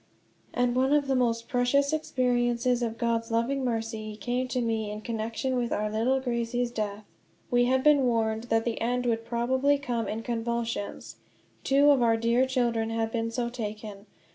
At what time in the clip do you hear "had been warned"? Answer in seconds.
7.65-8.45